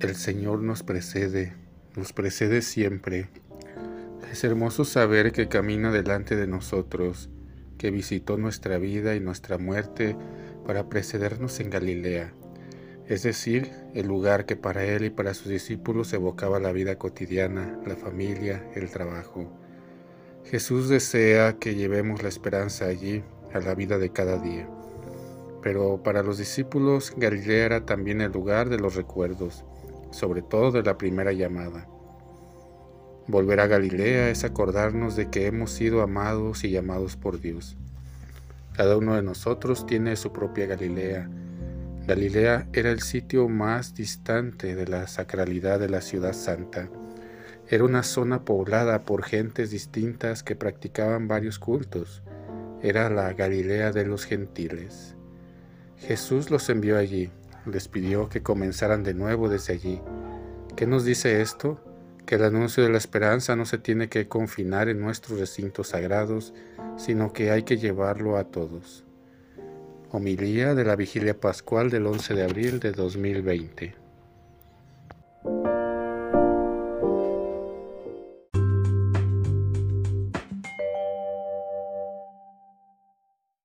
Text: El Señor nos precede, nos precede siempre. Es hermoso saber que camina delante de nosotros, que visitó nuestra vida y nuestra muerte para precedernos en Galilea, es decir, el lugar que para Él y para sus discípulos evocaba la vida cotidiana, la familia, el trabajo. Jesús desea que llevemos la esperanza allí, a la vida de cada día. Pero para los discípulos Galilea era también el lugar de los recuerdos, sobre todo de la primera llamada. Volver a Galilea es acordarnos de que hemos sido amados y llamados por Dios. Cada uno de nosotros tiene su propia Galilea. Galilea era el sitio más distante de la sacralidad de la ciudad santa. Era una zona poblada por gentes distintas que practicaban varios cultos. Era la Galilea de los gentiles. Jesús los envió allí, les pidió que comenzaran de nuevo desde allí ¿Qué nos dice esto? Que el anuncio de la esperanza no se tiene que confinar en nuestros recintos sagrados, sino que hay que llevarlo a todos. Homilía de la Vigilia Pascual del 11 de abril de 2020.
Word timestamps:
El 0.00 0.16
Señor 0.16 0.62
nos 0.62 0.82
precede, 0.82 1.52
nos 1.94 2.14
precede 2.14 2.62
siempre. 2.62 3.28
Es 4.32 4.42
hermoso 4.44 4.86
saber 4.86 5.30
que 5.30 5.48
camina 5.48 5.92
delante 5.92 6.36
de 6.36 6.46
nosotros, 6.46 7.28
que 7.76 7.90
visitó 7.90 8.38
nuestra 8.38 8.78
vida 8.78 9.14
y 9.14 9.20
nuestra 9.20 9.58
muerte 9.58 10.16
para 10.66 10.88
precedernos 10.88 11.60
en 11.60 11.68
Galilea, 11.68 12.32
es 13.08 13.24
decir, 13.24 13.70
el 13.92 14.06
lugar 14.06 14.46
que 14.46 14.56
para 14.56 14.84
Él 14.84 15.04
y 15.04 15.10
para 15.10 15.34
sus 15.34 15.48
discípulos 15.48 16.10
evocaba 16.14 16.60
la 16.60 16.72
vida 16.72 16.96
cotidiana, 16.96 17.78
la 17.86 17.94
familia, 17.96 18.64
el 18.74 18.88
trabajo. 18.88 19.52
Jesús 20.44 20.88
desea 20.88 21.58
que 21.58 21.74
llevemos 21.74 22.22
la 22.22 22.30
esperanza 22.30 22.86
allí, 22.86 23.22
a 23.52 23.58
la 23.58 23.74
vida 23.74 23.98
de 23.98 24.10
cada 24.10 24.38
día. 24.38 24.66
Pero 25.62 26.02
para 26.02 26.22
los 26.22 26.38
discípulos 26.38 27.12
Galilea 27.18 27.66
era 27.66 27.84
también 27.84 28.22
el 28.22 28.32
lugar 28.32 28.70
de 28.70 28.78
los 28.78 28.94
recuerdos, 28.94 29.66
sobre 30.10 30.42
todo 30.42 30.72
de 30.72 30.82
la 30.82 30.98
primera 30.98 31.32
llamada. 31.32 31.86
Volver 33.26 33.60
a 33.60 33.66
Galilea 33.66 34.30
es 34.30 34.44
acordarnos 34.44 35.14
de 35.14 35.30
que 35.30 35.46
hemos 35.46 35.70
sido 35.70 36.02
amados 36.02 36.64
y 36.64 36.70
llamados 36.70 37.16
por 37.16 37.40
Dios. 37.40 37.76
Cada 38.74 38.96
uno 38.96 39.14
de 39.14 39.22
nosotros 39.22 39.86
tiene 39.86 40.16
su 40.16 40.32
propia 40.32 40.66
Galilea. 40.66 41.28
Galilea 42.06 42.66
era 42.72 42.90
el 42.90 43.00
sitio 43.00 43.48
más 43.48 43.94
distante 43.94 44.74
de 44.74 44.86
la 44.86 45.06
sacralidad 45.06 45.78
de 45.78 45.88
la 45.88 46.00
ciudad 46.00 46.32
santa. 46.32 46.88
Era 47.68 47.84
una 47.84 48.02
zona 48.02 48.44
poblada 48.44 49.04
por 49.04 49.22
gentes 49.22 49.70
distintas 49.70 50.42
que 50.42 50.56
practicaban 50.56 51.28
varios 51.28 51.60
cultos. 51.60 52.22
Era 52.82 53.10
la 53.10 53.32
Galilea 53.32 53.92
de 53.92 54.06
los 54.06 54.24
gentiles. 54.24 55.14
Jesús 55.98 56.50
los 56.50 56.68
envió 56.68 56.96
allí, 56.96 57.30
les 57.66 57.88
pidió 57.88 58.28
que 58.28 58.42
comenzaran 58.42 59.02
de 59.02 59.14
nuevo 59.14 59.48
desde 59.48 59.74
allí 59.74 60.00
¿Qué 60.76 60.86
nos 60.86 61.04
dice 61.04 61.42
esto? 61.42 61.78
Que 62.24 62.36
el 62.36 62.44
anuncio 62.44 62.82
de 62.82 62.88
la 62.88 62.98
esperanza 62.98 63.54
no 63.56 63.66
se 63.66 63.76
tiene 63.76 64.08
que 64.08 64.28
confinar 64.28 64.88
en 64.88 65.00
nuestros 65.00 65.38
recintos 65.38 65.88
sagrados, 65.88 66.54
sino 66.96 67.32
que 67.32 67.50
hay 67.50 67.64
que 67.64 67.76
llevarlo 67.76 68.38
a 68.38 68.44
todos. 68.44 69.04
Homilía 70.10 70.74
de 70.74 70.84
la 70.84 70.96
Vigilia 70.96 71.38
Pascual 71.38 71.90
del 71.90 72.06
11 72.06 72.34
de 72.34 72.44
abril 72.44 72.80
de 72.80 72.92
2020. 72.92 73.94